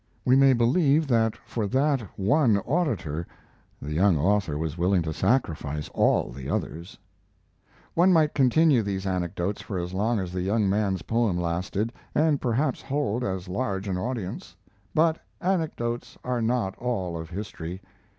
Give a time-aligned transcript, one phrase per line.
[0.25, 3.27] We may believe that for that one auditor
[3.79, 6.97] the young author was willing to sacrifice all the others.
[7.93, 12.41] One might continue these anecdotes for as long as the young man's poem lasted, and
[12.41, 14.55] perhaps hold as large an audience.
[14.95, 17.79] But anecdotes are not all of history.